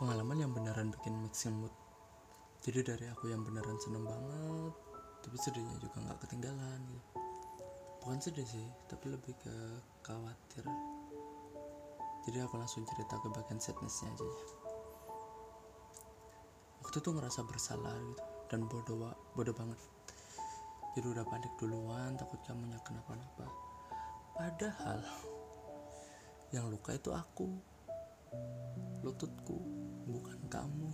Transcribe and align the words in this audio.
pengalaman 0.00 0.40
yang 0.40 0.56
beneran 0.56 0.88
bikin 0.96 1.12
mixing 1.20 1.52
mood. 1.60 1.72
Jadi 2.64 2.80
dari 2.80 3.04
aku 3.12 3.28
yang 3.28 3.44
beneran 3.44 3.76
seneng 3.76 4.08
banget 4.08 4.72
tapi 5.20 5.36
sedihnya 5.36 5.76
juga 5.76 6.00
nggak 6.00 6.24
ketinggalan 6.24 6.80
gitu. 6.88 7.20
Bukan 8.00 8.18
sedih 8.24 8.48
sih 8.48 8.64
tapi 8.88 9.12
lebih 9.12 9.36
ke 9.36 9.54
khawatir. 10.00 10.64
Jadi 12.24 12.40
aku 12.40 12.56
langsung 12.56 12.88
cerita 12.88 13.20
ke 13.20 13.28
bagian 13.28 13.60
sadnessnya 13.60 14.08
aja. 14.08 14.24
Ya 14.24 14.34
waktu 16.80 16.96
itu 17.06 17.10
ngerasa 17.12 17.40
bersalah 17.44 17.94
gitu 18.00 18.24
dan 18.48 18.64
bodoh 18.72 19.12
bodoh 19.36 19.52
banget. 19.52 19.76
Jadi 20.96 21.06
udah 21.12 21.28
panik 21.28 21.52
duluan 21.60 22.16
takut 22.16 22.40
kamu 22.48 22.72
kenapa-napa. 22.82 23.46
Padahal 24.32 25.04
yang 26.56 26.72
luka 26.72 26.96
itu 26.96 27.12
aku 27.12 27.46
lututku 29.00 29.58
bukan 30.06 30.38
kamu. 30.50 30.90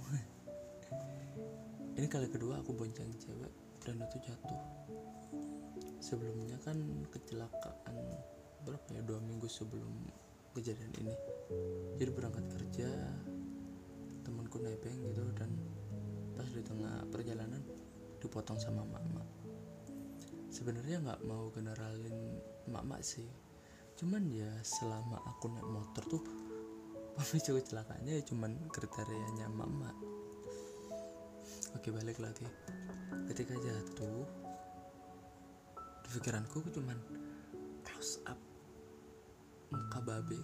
Ini 1.97 2.07
kali 2.13 2.29
kedua 2.29 2.61
aku 2.61 2.77
bonceng 2.77 3.09
cewek 3.17 3.53
dan 3.81 4.03
itu 4.05 4.19
jatuh. 4.21 4.63
Sebelumnya 6.03 6.61
kan 6.61 6.77
kecelakaan 7.09 7.97
berapa 8.67 8.89
ya 8.93 9.03
dua 9.07 9.23
minggu 9.23 9.49
sebelum 9.49 9.95
kejadian 10.53 10.93
ini. 11.01 11.15
Jadi 11.97 12.11
berangkat 12.13 12.45
kerja 12.53 12.89
temanku 14.27 14.59
nebeng 14.59 15.07
gitu 15.07 15.23
dan 15.39 15.55
pas 16.35 16.51
di 16.51 16.61
tengah 16.67 17.07
perjalanan 17.09 17.63
dipotong 18.19 18.59
sama 18.59 18.83
mama. 18.83 19.23
Sebenarnya 20.51 20.99
nggak 20.99 21.23
mau 21.25 21.49
generalin 21.55 22.43
mama 22.67 22.99
sih. 23.01 23.29
Cuman 23.97 24.29
ya 24.29 24.51
selama 24.61 25.23
aku 25.25 25.49
naik 25.49 25.69
motor 25.71 25.86
pemicu 27.17 27.51
kecelakaannya 27.59 28.13
ya 28.21 28.23
cuman 28.29 28.53
kriterianya 28.69 29.49
mama. 29.49 29.91
Oke 31.73 31.89
balik 31.93 32.21
lagi. 32.21 32.45
Ketika 33.33 33.57
jatuh 33.57 34.25
di 36.05 36.09
pikiranku 36.15 36.63
cuman 36.71 36.99
close 37.83 38.23
up 38.31 38.39
muka 39.75 39.99
babe 39.99 40.39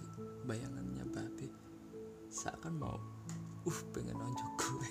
bayangannya 0.48 1.06
babe 1.06 1.46
seakan 2.32 2.74
mau 2.80 2.98
uh 3.68 3.80
pengen 3.94 4.18
nonjok 4.18 4.52
gue. 4.58 4.90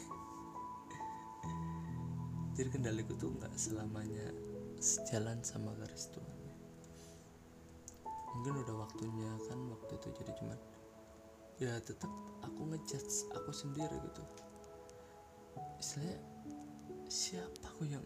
Jadi 2.55 2.70
kendaliku 2.72 3.17
tuh 3.20 3.33
nggak 3.36 3.52
selamanya 3.58 4.31
sejalan 4.80 5.44
sama 5.44 5.75
garis 5.77 6.09
Tuhan 6.09 6.42
mungkin 8.31 8.64
udah 8.64 8.75
waktunya 8.88 9.31
kan 9.45 9.59
waktu 9.70 9.92
itu 10.00 10.08
jadi 10.23 10.31
cuman 10.39 10.58
ya 11.62 11.78
tetap 11.78 12.09
aku 12.42 12.73
ngejudge 12.73 13.30
aku 13.38 13.54
sendiri 13.54 13.94
gitu. 14.02 14.23
Istilahnya 15.78 16.17
siapa 17.06 17.70
aku 17.70 17.86
yang 17.86 18.02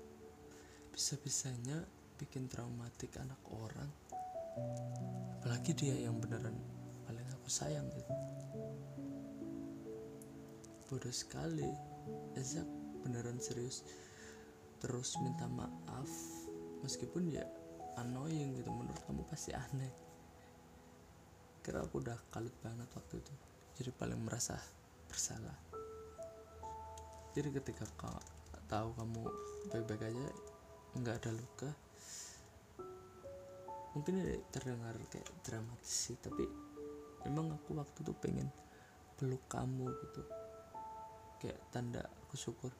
bisa-bisanya 0.91 1.87
bikin 2.19 2.51
traumatik 2.51 3.15
anak 3.15 3.39
orang? 3.47 3.87
Apalagi 5.39 5.71
dia 5.71 5.95
yang 6.03 6.19
beneran 6.19 6.59
paling 7.07 7.27
aku 7.31 7.47
sayang 7.47 7.87
gitu. 7.95 8.13
Bodoh 10.91 11.15
sekali. 11.15 11.71
Ezak 12.35 12.67
beneran 13.01 13.39
serius 13.39 13.87
terus 14.83 15.15
minta 15.23 15.47
maaf 15.47 16.11
meskipun 16.83 17.31
ya 17.31 17.47
annoying 18.03 18.59
gitu. 18.59 18.67
Menurut 18.67 18.99
kamu 19.07 19.23
pasti 19.31 19.55
aneh 19.55 20.04
kira 21.65 21.81
aku 21.81 21.97
udah 21.97 22.13
kalut 22.29 22.53
banget 22.61 22.85
waktu 22.93 23.17
itu. 23.17 23.33
Jadi 23.81 23.89
paling 23.97 24.21
merasa 24.21 24.53
bersalah. 25.09 25.57
Jadi 27.33 27.49
ketika 27.57 27.89
kau 27.97 28.13
tahu 28.69 28.93
kamu 28.93 29.21
baik-baik 29.73 30.13
aja 30.13 30.29
nggak 30.95 31.15
ada 31.21 31.31
luka 31.35 31.69
mungkin 33.95 34.19
terdengar 34.51 34.95
kayak 35.07 35.27
dramatis 35.45 36.11
sih 36.11 36.17
tapi 36.19 36.43
memang 37.23 37.55
aku 37.55 37.79
waktu 37.79 38.03
itu 38.03 38.13
pengen 38.19 38.51
peluk 39.15 39.41
kamu 39.47 39.87
gitu. 39.87 40.21
Kayak 41.39 41.59
tanda 41.71 42.03
aku 42.27 42.35
syukur 42.35 42.71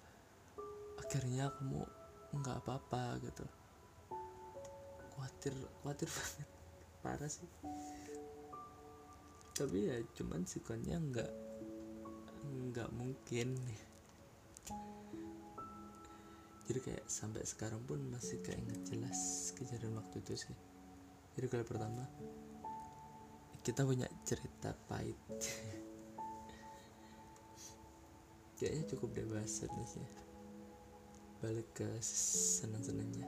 akhirnya 0.99 1.49
kamu 1.55 1.81
nggak 2.35 2.57
apa-apa 2.61 3.17
gitu. 3.23 3.47
Khawatir 5.15 5.53
khawatir 5.81 6.09
banget. 6.15 6.47
Parah 6.99 7.29
sih 7.31 7.47
tapi 9.55 9.87
ya 9.87 9.97
cuman 10.19 10.43
sikonnya 10.43 10.99
nggak 10.99 11.31
nggak 12.69 12.89
mungkin. 12.91 13.55
Jadi 16.65 16.79
kayak 16.81 17.05
sampai 17.05 17.45
sekarang 17.45 17.79
pun 17.85 18.01
masih 18.09 18.41
keinget 18.41 18.81
jelas 18.83 19.53
kejadian 19.55 19.95
waktu 19.95 20.19
itu 20.19 20.35
sih. 20.35 20.57
Jadi 21.39 21.45
kali 21.47 21.63
pertama 21.63 22.03
kita 23.63 23.87
punya 23.87 24.05
cerita 24.27 24.75
pahit. 24.85 25.17
Kayaknya 28.59 28.83
cukup 28.91 29.09
dewasa 29.15 29.67
nih 29.67 29.89
ya 29.99 30.25
balik 31.45 31.77
ke 31.77 31.85
senang-senangnya 32.01 33.27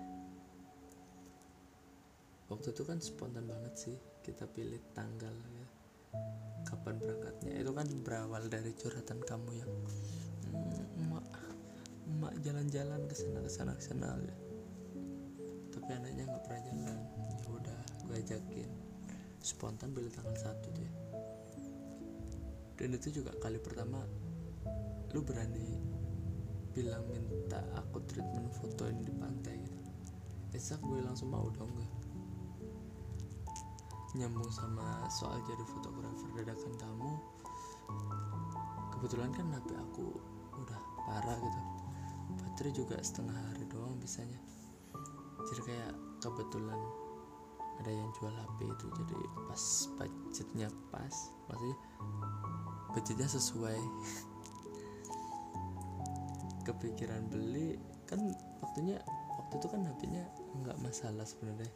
waktu 2.49 2.73
itu 2.73 2.81
kan 2.81 2.97
spontan 2.97 3.45
banget 3.45 3.73
sih 3.77 3.97
kita 4.25 4.49
pilih 4.49 4.81
tanggal 4.97 5.29
ya 5.29 5.67
kapan 6.67 6.95
berangkatnya. 7.00 7.51
Itu 7.61 7.72
kan 7.73 7.88
berawal 8.03 8.44
dari 8.50 8.72
curhatan 8.75 9.19
kamu 9.23 9.50
yang 9.57 9.72
"Mm, 10.50 11.03
emak 11.07 11.25
emak 12.07 12.33
jalan-jalan 12.44 13.01
ke 13.07 13.16
sana 13.16 13.39
ke 13.44 13.51
sana 13.51 13.72
ke 13.75 13.83
sana. 13.83 14.09
Tapi 15.73 15.89
anaknya 15.91 16.23
nggak 16.27 16.44
pernah 16.44 16.61
jalan. 16.66 17.00
Ya 17.38 17.45
udah 17.51 17.79
gue 18.07 18.16
ajakin. 18.22 18.69
Spontan 19.44 19.95
pilih 19.95 20.11
tanggal 20.11 20.35
satu 20.35 20.69
ya 20.75 20.91
dan 22.77 22.94
itu 22.94 23.09
juga 23.22 23.33
kali 23.41 23.57
pertama 23.57 24.06
lu 25.11 25.22
berani 25.25 25.81
bilang 26.77 27.01
minta 27.09 27.57
aku 27.73 28.06
treatment 28.06 28.53
fotoin 28.53 29.01
di 29.01 29.09
pantai 29.17 29.57
gitu. 29.57 29.81
Esak 30.53 30.77
gue 30.85 31.01
langsung 31.01 31.33
mau 31.33 31.50
dong 31.50 31.73
gue 31.73 31.88
nyambung 34.17 34.50
sama 34.50 35.05
soal 35.13 35.38
jadi 35.45 35.61
fotografer 35.69 36.25
dadakan 36.33 36.73
kamu 36.81 37.11
kebetulan 38.97 39.29
kan 39.29 39.45
HP 39.53 39.78
aku 39.78 40.09
udah 40.57 40.79
parah 41.05 41.38
gitu. 41.38 41.61
Baterai 42.41 42.73
juga 42.73 42.97
setengah 43.00 43.38
hari 43.38 43.63
doang 43.69 43.95
bisanya. 44.01 44.41
Jadi 45.47 45.61
kayak 45.69 45.94
kebetulan 46.19 46.81
ada 47.77 47.91
yang 47.94 48.09
jual 48.17 48.33
HP 48.33 48.66
itu 48.66 48.85
jadi 49.06 49.17
pas 49.45 49.63
budgetnya 50.01 50.67
pas 50.89 51.16
maksudnya 51.45 51.77
budgetnya 52.91 53.29
sesuai. 53.29 53.77
Kepikiran 56.67 57.31
beli 57.31 57.79
kan 58.09 58.19
waktunya 58.59 59.00
waktu 59.39 59.56
itu 59.61 59.67
kan 59.69 59.88
HP-nya 59.88 60.25
nggak 60.66 60.81
masalah 60.81 61.23
sebenarnya. 61.23 61.69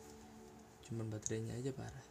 Cuman 0.84 1.08
baterainya 1.08 1.56
aja 1.56 1.72
parah 1.72 2.11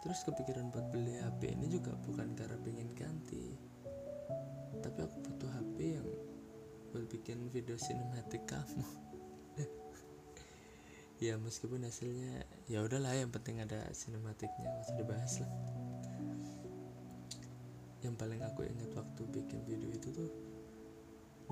terus 0.00 0.24
kepikiran 0.24 0.72
buat 0.72 0.88
beli 0.88 1.20
HP 1.20 1.52
ini 1.52 1.68
juga 1.68 1.92
bukan 2.08 2.32
karena 2.32 2.56
pengen 2.64 2.88
ganti. 2.96 3.52
Tapi 4.80 4.98
aku 5.04 5.16
butuh 5.28 5.50
HP 5.52 5.76
yang 6.00 6.08
buat 6.90 7.04
bikin 7.12 7.52
video 7.52 7.76
sinematik 7.76 8.48
kamu. 8.48 8.84
Ya 11.20 11.36
meskipun 11.36 11.84
hasilnya 11.84 12.48
ya 12.64 12.80
udahlah 12.80 13.12
yang 13.12 13.28
penting 13.28 13.60
ada 13.60 13.92
sinematiknya 13.92 14.72
usah 14.80 14.96
dibahas 14.96 15.44
lah. 15.44 15.52
Yang 18.00 18.14
paling 18.16 18.40
aku 18.40 18.64
ingat 18.64 18.88
waktu 18.96 19.28
bikin 19.28 19.60
video 19.68 19.92
itu 19.92 20.08
tuh 20.16 20.32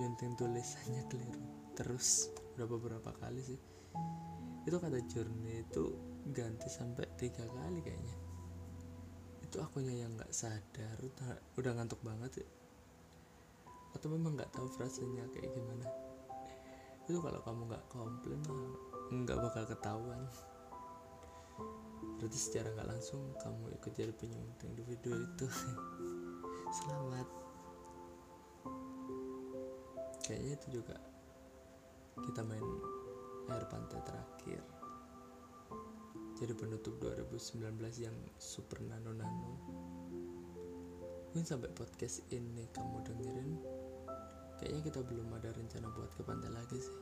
nyunting 0.00 0.40
tulisannya 0.40 1.04
keliru. 1.12 1.44
Terus 1.76 2.32
udah 2.56 2.64
beberapa 2.64 3.12
kali 3.20 3.44
sih? 3.44 3.60
Itu 4.64 4.80
kata 4.80 5.04
journey 5.04 5.60
itu 5.60 5.84
ganti 6.32 6.72
sampai 6.72 7.04
tiga 7.20 7.44
kali 7.44 7.84
kayaknya 7.84 8.27
itu 9.48 9.64
akunya 9.64 10.04
yang 10.04 10.12
nggak 10.12 10.28
sadar 10.28 11.00
udah, 11.56 11.72
ngantuk 11.72 11.96
banget 12.04 12.44
ya 12.44 12.48
atau 13.96 14.12
memang 14.12 14.36
nggak 14.36 14.52
tahu 14.52 14.68
frasenya 14.68 15.24
kayak 15.32 15.48
gimana. 15.56 15.88
Itu 17.08 17.24
kalau 17.24 17.40
kamu 17.40 17.72
nggak 17.72 17.84
komplain 17.88 18.44
nggak 19.10 19.38
bakal 19.40 19.64
ketahuan. 19.64 20.22
Berarti 22.20 22.38
secara 22.38 22.68
nggak 22.76 22.88
langsung 22.94 23.32
kamu 23.40 23.74
ikut 23.80 23.92
jadi 23.96 24.12
penyunting 24.12 24.72
di 24.76 24.82
video 24.84 25.16
itu. 25.16 25.46
Selamat. 26.78 27.26
Kayaknya 30.28 30.52
itu 30.52 30.66
juga 30.78 30.96
kita 32.22 32.44
main 32.44 32.68
air 33.48 33.64
pantai 33.72 33.98
terakhir 34.04 34.37
jadi 36.38 36.54
penutup 36.54 36.94
2019 37.02 37.58
yang 37.98 38.14
super 38.38 38.78
nano 38.86 39.10
nano 39.10 39.50
mungkin 41.28 41.54
sampai 41.54 41.70
podcast 41.70 42.24
ini 42.34 42.66
kamu 42.74 42.98
dengerin. 43.04 43.52
Kayaknya 44.58 44.80
kita 44.90 45.00
belum 45.06 45.28
ada 45.38 45.54
rencana 45.54 45.86
buat 45.94 46.10
ke 46.18 46.26
pantai 46.26 46.50
lagi 46.50 46.82
sih 46.82 46.98